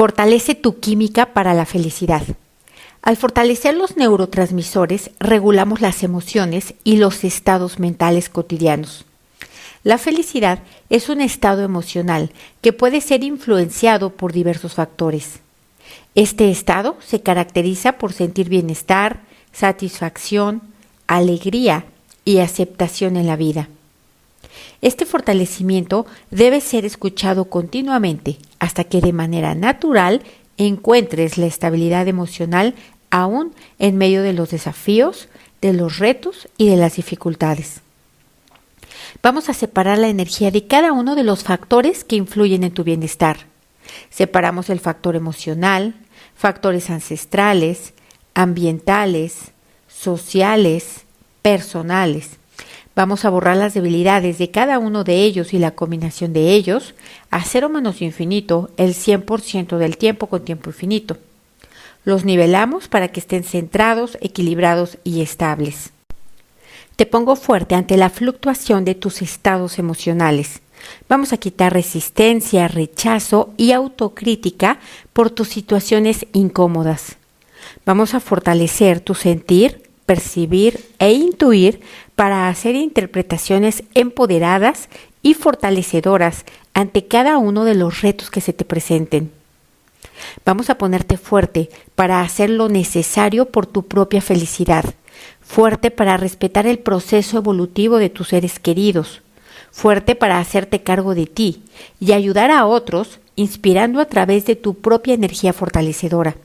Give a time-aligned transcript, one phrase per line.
[0.00, 2.22] Fortalece tu química para la felicidad.
[3.02, 9.04] Al fortalecer los neurotransmisores, regulamos las emociones y los estados mentales cotidianos.
[9.84, 12.32] La felicidad es un estado emocional
[12.62, 15.40] que puede ser influenciado por diversos factores.
[16.14, 19.20] Este estado se caracteriza por sentir bienestar,
[19.52, 20.62] satisfacción,
[21.08, 21.84] alegría
[22.24, 23.68] y aceptación en la vida.
[24.82, 30.22] Este fortalecimiento debe ser escuchado continuamente hasta que de manera natural
[30.56, 32.74] encuentres la estabilidad emocional
[33.10, 35.28] aún en medio de los desafíos,
[35.60, 37.80] de los retos y de las dificultades.
[39.22, 42.84] Vamos a separar la energía de cada uno de los factores que influyen en tu
[42.84, 43.38] bienestar.
[44.08, 45.94] Separamos el factor emocional,
[46.36, 47.92] factores ancestrales,
[48.34, 49.52] ambientales,
[49.88, 51.02] sociales,
[51.42, 52.39] personales.
[53.00, 56.94] Vamos a borrar las debilidades de cada uno de ellos y la combinación de ellos
[57.30, 61.16] a cero menos infinito el 100% del tiempo con tiempo infinito.
[62.04, 65.92] Los nivelamos para que estén centrados, equilibrados y estables.
[66.96, 70.60] Te pongo fuerte ante la fluctuación de tus estados emocionales.
[71.08, 74.78] Vamos a quitar resistencia, rechazo y autocrítica
[75.14, 77.16] por tus situaciones incómodas.
[77.86, 81.80] Vamos a fortalecer tu sentir, percibir e intuir
[82.20, 84.90] para hacer interpretaciones empoderadas
[85.22, 89.32] y fortalecedoras ante cada uno de los retos que se te presenten.
[90.44, 94.84] Vamos a ponerte fuerte para hacer lo necesario por tu propia felicidad,
[95.40, 99.22] fuerte para respetar el proceso evolutivo de tus seres queridos,
[99.70, 101.62] fuerte para hacerte cargo de ti
[102.00, 106.36] y ayudar a otros inspirando a través de tu propia energía fortalecedora.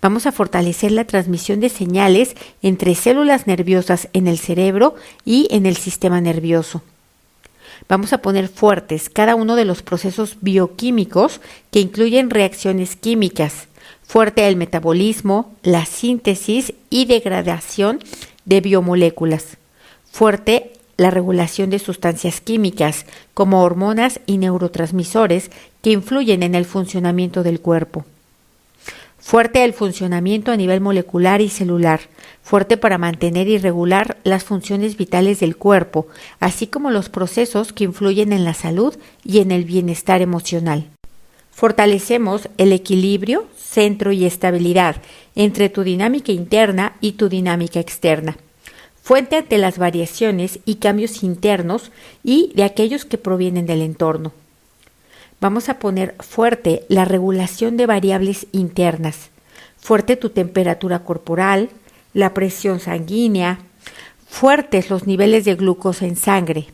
[0.00, 5.66] Vamos a fortalecer la transmisión de señales entre células nerviosas en el cerebro y en
[5.66, 6.82] el sistema nervioso.
[7.88, 13.68] Vamos a poner fuertes cada uno de los procesos bioquímicos que incluyen reacciones químicas,
[14.02, 18.00] fuerte el metabolismo, la síntesis y degradación
[18.44, 19.56] de biomoléculas,
[20.10, 23.04] fuerte la regulación de sustancias químicas
[23.34, 25.50] como hormonas y neurotransmisores
[25.82, 28.04] que influyen en el funcionamiento del cuerpo.
[29.18, 32.00] Fuerte el funcionamiento a nivel molecular y celular,
[32.42, 36.06] fuerte para mantener y regular las funciones vitales del cuerpo,
[36.38, 40.86] así como los procesos que influyen en la salud y en el bienestar emocional.
[41.50, 44.96] Fortalecemos el equilibrio, centro y estabilidad
[45.34, 48.36] entre tu dinámica interna y tu dinámica externa
[49.06, 51.92] fuente ante las variaciones y cambios internos
[52.24, 54.32] y de aquellos que provienen del entorno.
[55.40, 59.28] Vamos a poner fuerte la regulación de variables internas,
[59.76, 61.68] fuerte tu temperatura corporal,
[62.14, 63.58] la presión sanguínea,
[64.26, 66.68] fuertes los niveles de glucosa en sangre.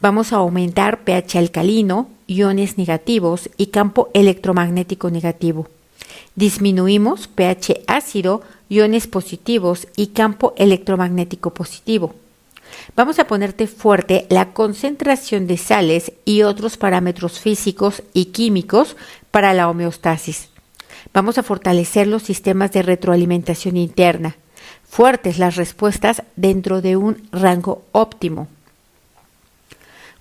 [0.00, 5.68] Vamos a aumentar pH alcalino, iones negativos y campo electromagnético negativo.
[6.34, 12.14] Disminuimos pH ácido, iones positivos y campo electromagnético positivo.
[12.96, 18.96] Vamos a ponerte fuerte la concentración de sales y otros parámetros físicos y químicos
[19.30, 20.48] para la homeostasis.
[21.12, 24.36] Vamos a fortalecer los sistemas de retroalimentación interna,
[24.88, 28.48] fuertes las respuestas dentro de un rango óptimo.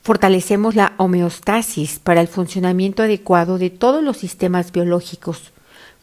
[0.04, 5.52] Fortalecemos la homeostasis para el funcionamiento adecuado de todos los sistemas biológicos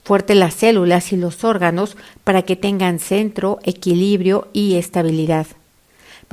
[0.04, 5.46] fuerte las células y los órganos para que tengan centro, equilibrio y estabilidad.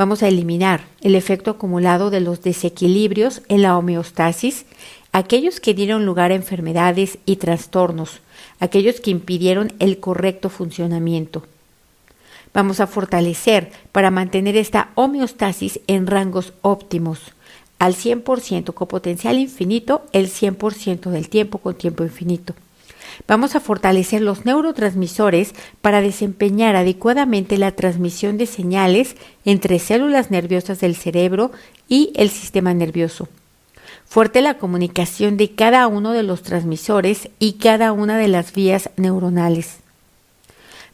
[0.01, 4.65] Vamos a eliminar el efecto acumulado de los desequilibrios en la homeostasis,
[5.11, 8.19] aquellos que dieron lugar a enfermedades y trastornos,
[8.59, 11.43] aquellos que impidieron el correcto funcionamiento.
[12.51, 17.19] Vamos a fortalecer para mantener esta homeostasis en rangos óptimos,
[17.77, 22.55] al 100% con potencial infinito, el 100% del tiempo con tiempo infinito.
[23.27, 30.79] Vamos a fortalecer los neurotransmisores para desempeñar adecuadamente la transmisión de señales entre células nerviosas
[30.79, 31.51] del cerebro
[31.87, 33.27] y el sistema nervioso.
[34.05, 38.89] Fuerte la comunicación de cada uno de los transmisores y cada una de las vías
[38.97, 39.77] neuronales.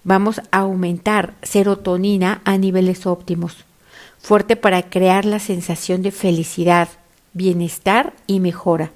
[0.03, 3.65] Vamos a aumentar serotonina a niveles óptimos.
[4.19, 6.89] Fuerte para crear la sensación de felicidad,
[7.33, 8.91] bienestar y mejora.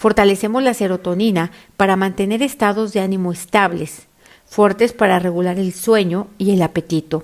[0.00, 4.06] Fortalecemos la serotonina para mantener estados de ánimo estables,
[4.46, 7.22] fuertes para regular el sueño y el apetito.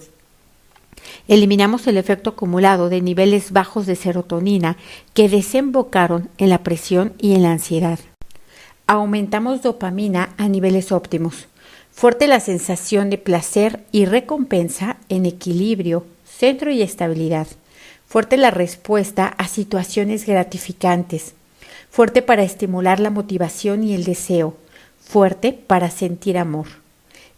[1.26, 4.76] Eliminamos el efecto acumulado de niveles bajos de serotonina
[5.14, 7.98] que desembocaron en la presión y en la ansiedad.
[8.86, 11.46] Aumentamos dopamina a niveles óptimos.
[11.90, 17.46] Fuerte la sensación de placer y recompensa en equilibrio, centro y estabilidad.
[18.06, 21.35] Fuerte la respuesta a situaciones gratificantes
[21.96, 24.54] fuerte para estimular la motivación y el deseo,
[25.00, 26.66] fuerte para sentir amor.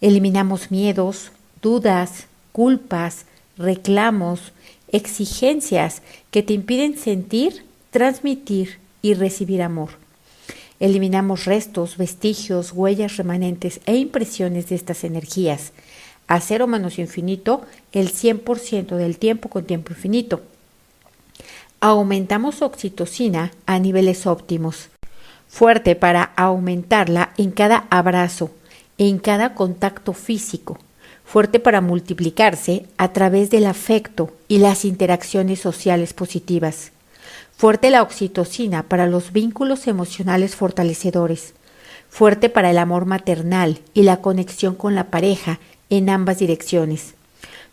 [0.00, 1.30] Eliminamos miedos,
[1.62, 3.26] dudas, culpas,
[3.56, 4.52] reclamos,
[4.90, 6.02] exigencias
[6.32, 9.90] que te impiden sentir, transmitir y recibir amor.
[10.80, 15.70] Eliminamos restos, vestigios, huellas remanentes e impresiones de estas energías.
[16.26, 17.62] A cero menos infinito,
[17.92, 20.42] el 100% del tiempo con tiempo infinito.
[21.80, 24.88] Aumentamos oxitocina a niveles óptimos.
[25.48, 28.50] Fuerte para aumentarla en cada abrazo,
[28.98, 30.78] en cada contacto físico.
[31.24, 36.92] Fuerte para multiplicarse a través del afecto y las interacciones sociales positivas
[37.58, 41.54] Fuerte la oxitocina para los vínculos emocionales fortalecedores.
[42.08, 45.58] Fuerte para el amor maternal y la conexión con la pareja
[45.90, 47.14] en ambas direcciones.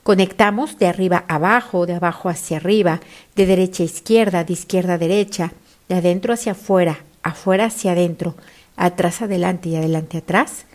[0.05, 2.99] Conectamos de arriba a abajo, de abajo hacia arriba,
[3.35, 5.53] de derecha a izquierda, de izquierda a derecha,
[5.89, 8.35] de adentro hacia afuera, afuera hacia adentro,
[8.75, 10.65] atrás adelante y adelante atrás,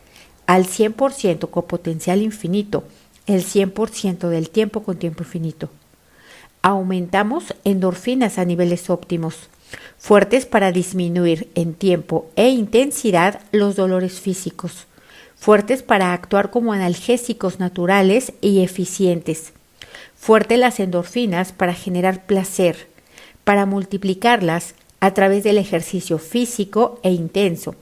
[0.48, 2.82] al 100% con potencial infinito,
[3.28, 5.70] el 100% del tiempo con tiempo infinito.
[6.60, 9.48] Aumentamos endorfinas a niveles óptimos,
[9.96, 14.88] fuertes para disminuir en tiempo e intensidad los dolores físicos,
[15.40, 19.54] fuertes para actuar como analgésicos naturales y eficientes,
[20.14, 22.86] fuertes las endorfinas para generar placer,
[23.42, 27.74] para multiplicarlas a través del ejercicio físico e intenso,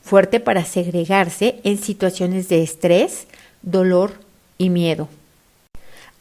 [0.00, 3.26] fuerte para segregarse en situaciones de estrés,
[3.60, 4.14] dolor
[4.56, 5.08] y miedo.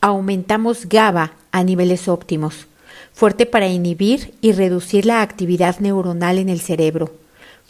[0.01, 2.67] Aumentamos GABA a niveles óptimos,
[3.13, 7.13] fuerte para inhibir y reducir la actividad neuronal en el cerebro,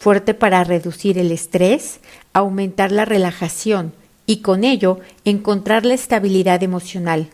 [0.02, 2.00] fuerte para reducir el estrés,
[2.32, 3.92] aumentar la relajación
[4.26, 7.28] y con ello encontrar la estabilidad emocional.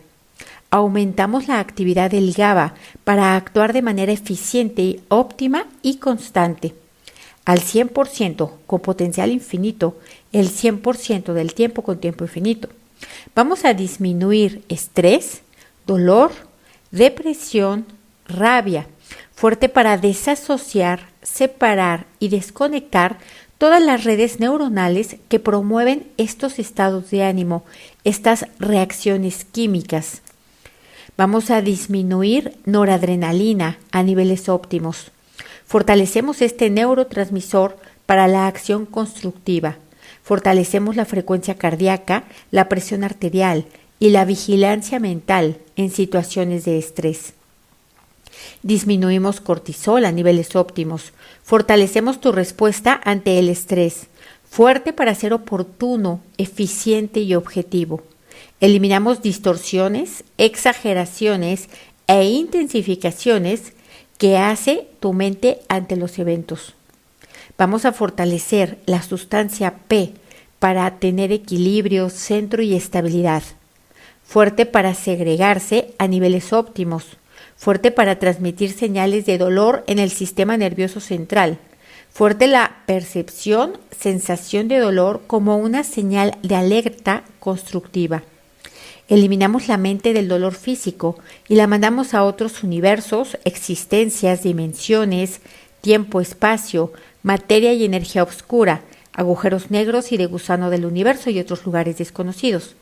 [0.69, 6.75] Aumentamos la actividad del GABA para actuar de manera eficiente, óptima y constante.
[7.43, 9.97] Al 100% con potencial infinito,
[10.31, 12.69] el 100% del tiempo con tiempo infinito.
[13.33, 15.41] Vamos a disminuir estrés,
[15.87, 16.33] dolor,
[16.91, 17.87] depresión,
[18.27, 18.85] rabia,
[19.39, 23.19] fuerte para desasociar, separar y desconectar
[23.57, 27.63] todas las redes neuronales que promueven estos estados de ánimo,
[28.03, 30.23] estas reacciones químicas.
[31.15, 35.09] Vamos a disminuir noradrenalina a niveles óptimos.
[35.65, 39.77] Fortalecemos este neurotransmisor para la acción constructiva.
[40.21, 43.67] Fortalecemos la frecuencia cardíaca, la presión arterial,
[44.01, 47.33] y la vigilancia mental en situaciones de estrés.
[48.63, 51.13] Disminuimos cortisol a niveles óptimos,
[51.43, 54.07] fortalecemos tu respuesta ante el estrés,
[54.49, 58.01] fuerte para ser oportuno, eficiente y objetivo.
[58.59, 61.69] Eliminamos distorsiones, exageraciones
[62.07, 63.73] e intensificaciones
[64.17, 66.73] que hace tu mente ante los eventos.
[67.57, 70.13] Vamos a fortalecer la sustancia P
[70.59, 73.43] para tener equilibrio, centro y estabilidad
[74.29, 77.17] fuerte para segregarse a niveles óptimos,
[77.59, 81.59] fuerte para transmitir señales de dolor en el sistema nervioso central,
[82.09, 88.23] fuerte la percepción, sensación de dolor como una señal de alerta constructiva.
[89.09, 91.17] Eliminamos la mente del dolor físico
[91.49, 95.41] y la mandamos a otros universos, existencias, dimensiones,
[95.81, 101.65] tiempo, espacio, materia y energía oscura, agujeros negros y de gusano del universo y otros
[101.65, 102.75] lugares desconocidos.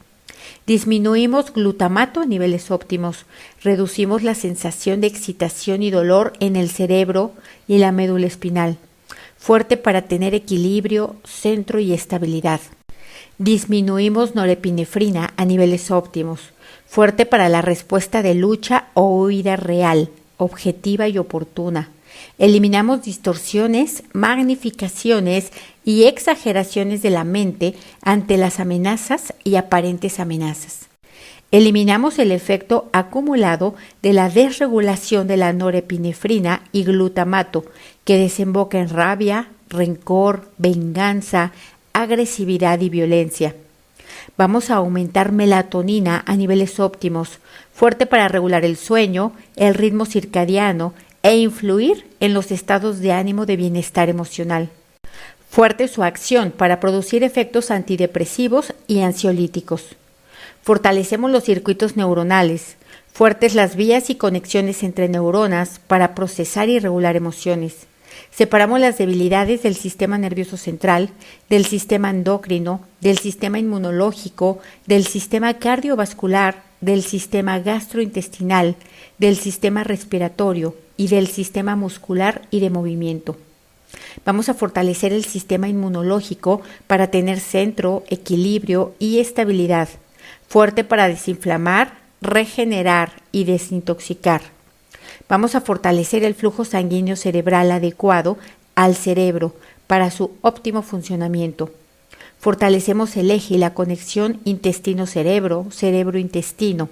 [0.65, 3.25] Disminuimos glutamato a niveles óptimos,
[3.63, 7.31] reducimos la sensación de excitación y dolor en el cerebro
[7.67, 8.77] y la médula espinal,
[9.37, 12.59] fuerte para tener equilibrio, centro y estabilidad.
[13.37, 16.39] Disminuimos norepinefrina a niveles óptimos,
[16.87, 21.91] fuerte para la respuesta de lucha o huida real, objetiva y oportuna.
[22.37, 25.51] Eliminamos distorsiones, magnificaciones
[25.83, 30.87] y exageraciones de la mente ante las amenazas y aparentes amenazas.
[31.51, 37.63] Eliminamos el efecto acumulado de la desregulación de la norepinefrina y glutamato,
[38.03, 41.53] que desemboca en rabia, rencor, venganza,
[41.93, 43.55] agresividad y violencia.
[44.37, 47.39] Vamos a aumentar melatonina a niveles óptimos,
[47.73, 50.93] fuerte para regular el sueño, el ritmo circadiano
[51.27, 54.69] e influir en los estados de ánimo de bienestar emocional.
[55.49, 59.97] Fuerte su acción para producir efectos antidepresivos y ansiolíticos.
[60.63, 62.77] Fortalecemos los circuitos neuronales,
[63.11, 67.87] fuertes las vías y conexiones entre neuronas para procesar y regular emociones.
[68.31, 71.09] Separamos las debilidades del sistema nervioso central,
[71.49, 78.75] del sistema endocrino, del sistema inmunológico, del sistema cardiovascular, del sistema gastrointestinal,
[79.17, 83.37] del sistema respiratorio y del sistema muscular y de movimiento.
[84.25, 89.89] Vamos a fortalecer el sistema inmunológico para tener centro, equilibrio y estabilidad.
[90.47, 94.41] Fuerte para desinflamar, regenerar y desintoxicar.
[95.29, 98.37] Vamos a fortalecer el flujo sanguíneo cerebral adecuado
[98.75, 99.55] al cerebro
[99.87, 101.71] para su óptimo funcionamiento.
[102.39, 106.89] Fortalecemos el eje y la conexión intestino-cerebro, cerebro-intestino,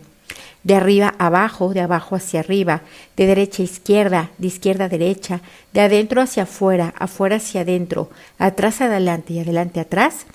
[0.63, 2.81] de arriba abajo, de abajo hacia arriba,
[3.15, 5.41] de derecha a izquierda, de izquierda a derecha,
[5.73, 10.25] de adentro hacia afuera, afuera hacia adentro, atrás adelante y adelante atrás,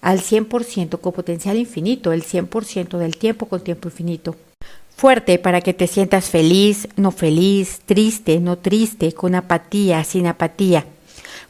[0.00, 4.34] al 100% con potencial infinito, el 100% del tiempo con tiempo infinito.
[4.96, 10.86] Fuerte para que te sientas feliz, no feliz, triste, no triste, con apatía, sin apatía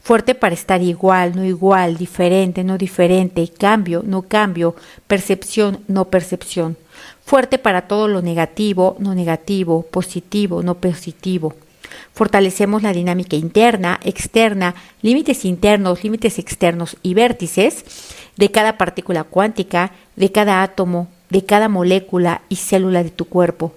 [0.02, 4.74] fuerte para estar igual, no igual, diferente, no diferente, cambio, no cambio,
[5.06, 6.76] percepción, no percepción,
[7.24, 11.54] fuerte para todo lo negativo, no negativo, positivo, no positivo.
[12.12, 17.84] Fortalecemos la dinámica interna, externa, límites internos, límites externos y vértices
[18.36, 23.74] de cada partícula cuántica, de cada átomo, de cada molécula y célula de tu cuerpo,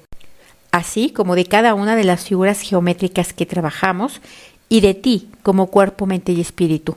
[0.72, 4.22] así como de cada una de las figuras geométricas que trabajamos
[4.70, 6.96] y de ti como cuerpo, mente y espíritu.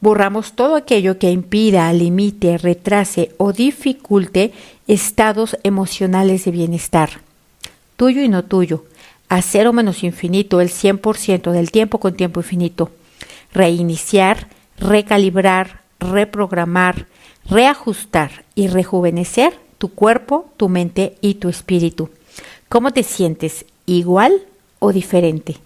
[0.00, 4.52] Borramos todo aquello que impida, limite, retrase o dificulte
[4.86, 7.22] estados emocionales de bienestar.
[7.96, 8.84] Tuyo y no tuyo.
[9.28, 12.90] A cero menos infinito el 100% del tiempo con tiempo infinito.
[13.52, 14.46] Reiniciar,
[14.78, 17.06] recalibrar, reprogramar,
[17.50, 22.10] reajustar y rejuvenecer tu cuerpo, tu mente y tu espíritu.
[22.68, 23.64] ¿Cómo te sientes?
[23.86, 24.42] ¿Igual
[24.78, 25.56] o diferente?